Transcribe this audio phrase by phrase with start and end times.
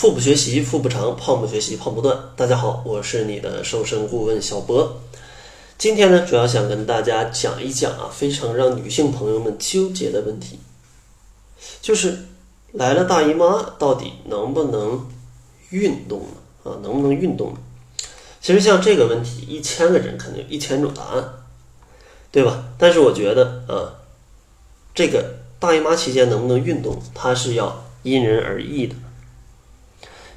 [0.00, 2.18] 腹部学习腹部长，胖不学习胖不断。
[2.34, 4.98] 大家好，我是你的瘦身顾问小博。
[5.76, 10.58] 今天呢，主要想跟大家讲一讲啊，非常让女性朋友们纠结的问题，
[11.82, 12.16] 就是
[12.72, 15.06] 来了大姨妈，到底能不能
[15.68, 16.70] 运动呢？
[16.70, 17.58] 啊，能不能运动呢？
[18.40, 21.22] 其实像这个问题，一千个人肯定有一千种答案，
[22.32, 22.70] 对吧？
[22.78, 24.00] 但是我觉得啊，
[24.94, 28.94] 这个大姨妈期间能不能运动，它是要因人而异的。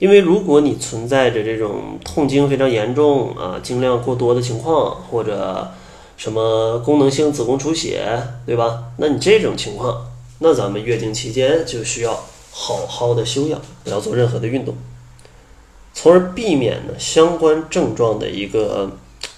[0.00, 5.70] 因为如果你存在着这种痛经非常严重啊、经量过多的情况，或者
[6.16, 8.02] 什么功能性子宫出血，
[8.46, 8.84] 对吧？
[8.96, 14.74] 那你这种情况，那咱们月经期间就需要好好的休养，不要做任何的运动，
[15.92, 18.92] 从而避免呢相关症状的一个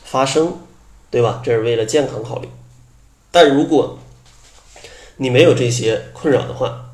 [0.05, 0.59] 发生，
[1.11, 1.43] 对吧？
[1.45, 2.49] 这是为了健康考虑。
[3.33, 3.99] 但如果
[5.17, 6.92] 你没有这些困扰的话，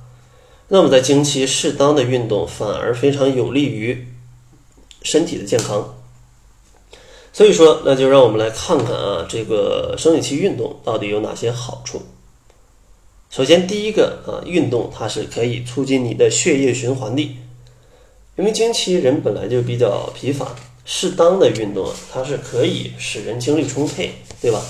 [0.69, 4.07] 那么在经期适当的运动反而非常有利于
[5.03, 5.95] 身体的健康。
[7.33, 12.03] 所以说，那就让我们来看看啊，这个生理期运动到底有哪些好处。
[13.31, 17.23] 首先，第一个啊，运动它是可以促进你的血液循环的，
[18.37, 24.61] 因为经期人本来就比较疲乏，适当的运动啊，它是可以使人精力充沛，对吧？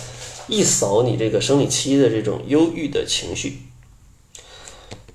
[0.48, 3.60] 一扫你这个生理期的这种忧郁的情绪。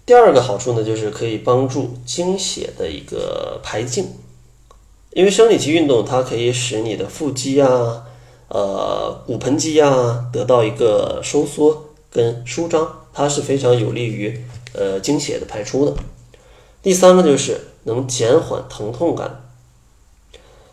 [0.06, 4.14] 第二个好处呢，就是可以帮助经血的一个排净，
[5.12, 8.04] 因为生理期运动它可以使你的腹肌啊、
[8.50, 14.44] 呃骨盆肌啊得到一个收缩跟舒张，它是非常有利于
[14.74, 15.96] 呃经血的排出的。
[16.82, 19.46] 第三个就是能减缓疼痛感，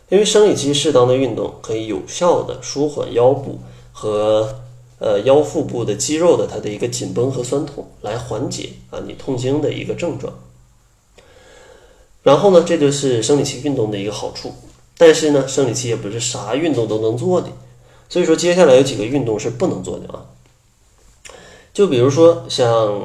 [0.09, 3.59] 因为生理期适当的运动可以有效的舒缓腰部
[3.93, 4.57] 和。
[5.01, 10.31] 呃，腰腹部的肌肉的它的一个紧绷和酸痛，来缓解啊你痛经的一个症状。
[12.21, 14.53] 然后呢，这就是生理期运动的一个好处。
[14.99, 17.47] 但是呢，生理期也不是啥运动都能做的，
[18.09, 20.27] 所以说接下来有几个运动是不能做的啊。
[21.73, 23.01] 就比如说像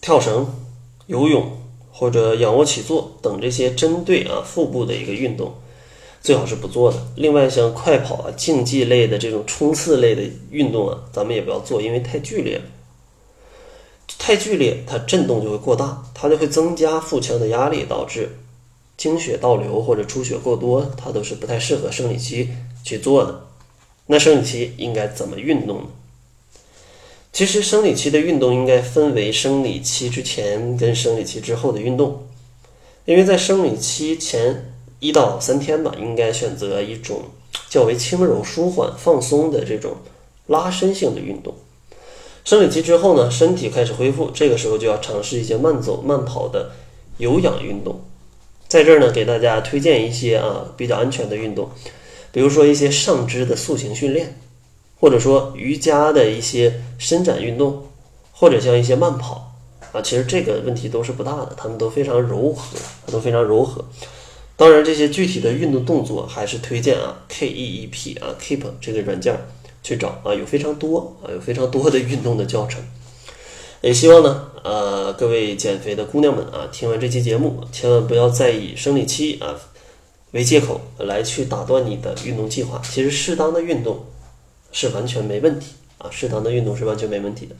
[0.00, 0.52] 跳绳、
[1.06, 1.60] 游泳
[1.92, 5.54] 或者仰卧起坐等这些针对啊腹部的一个运动。
[6.20, 6.98] 最好是不做的。
[7.16, 12.62] 另外，像快跑啊、竞技类的这种冲刺类的运动啊，咱们也不要做，因为太剧烈了。
[14.18, 18.28] 太剧烈，它震动就会过大，它就会增加腹腔的压力，导致
[18.96, 22.50] 经血倒流或者出血过多，它都是不太适合生理期
[22.82, 23.46] 去做的。
[24.06, 25.84] 那生理期应该怎么运动呢？
[27.32, 32.26] 其实生理期的运动应该分为生理期之前跟生理期之后的运动，
[33.04, 34.74] 因为在生理期前。
[35.00, 37.22] 一到三天吧，应该选择一种
[37.68, 39.96] 较为轻柔、舒缓、放松的这种
[40.46, 41.54] 拉伸性的运动。
[42.44, 46.70] 生理期之后呢，身体开始恢复，这个时候就要尝试一些慢走、慢跑的
[47.18, 48.00] 有氧运动。
[48.66, 51.70] 在这儿呢，给大家推荐一些啊比较安全的运动，
[52.32, 54.38] 比如说一些上肢的塑形训练，
[54.98, 57.86] 或者说瑜伽的一些伸展运动，
[58.32, 59.52] 或者像一些慢跑
[59.92, 62.78] 啊，其实这个问题都是不大的，它们都非常柔和，
[63.12, 63.84] 都非常柔和。
[64.58, 69.32] 当然，这些具体的运动动作还是推荐啊，K E E P 啊，Keep 这个软件
[69.84, 72.82] 去找啊，有非常多啊，有非常多的运动的教程。
[73.82, 79.54] 也希望呢，呃，各位减肥的姑娘们啊，听完这期节目，千万不要再以生理期啊
[80.32, 82.82] 为借口来去打断你的运动计划。
[82.82, 84.06] 其实适当的运动
[84.72, 87.54] 是完全没问题啊，适当的运动是完全没问题的。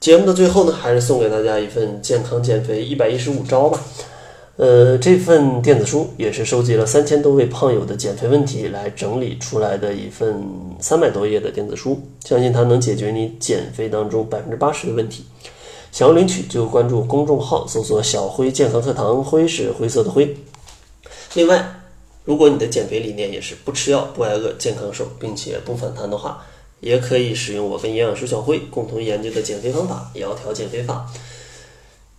[0.00, 3.78] 节目的最后呢，还是送给大家一份健康减肥一百一十五招吧。
[4.58, 10.44] 呃，这份电子书也是收集了三千多位胖友的减肥问题来整理出来的一份
[10.80, 15.24] 三百多页的电子书，相信它能解决你减肥当中百分之八十的问题。
[15.92, 20.36] 想要领取就关注公众号，搜索“小辉健康课堂”，灰是灰色的灰。
[21.34, 21.64] 另外，
[22.24, 26.44] 如果你的减肥理念也是不吃药、不挨饿、健康瘦，并且不反弹的话，
[26.80, 31.06] 也可以使用我跟营养师小辉共同研究的减肥方法——窈窕减肥法。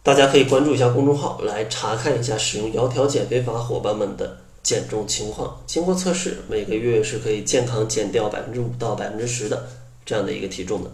[0.09, 5.61] 大家可以关注一下公众号，来查看一下使用窈窕减肥法伙伴们的减重情况。
[5.67, 9.67] 经过测试，每个月是可以健康减掉百分之五到百分之十的
[10.03, 10.89] 这样的一个体重的。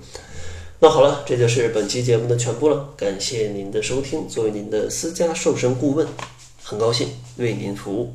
[0.82, 2.90] 那好了，这就是本期节目的全部了。
[2.98, 6.06] 感谢您的收听，作为您的私家瘦身顾问，
[6.62, 7.08] 很高兴
[7.38, 8.12] 为您服务。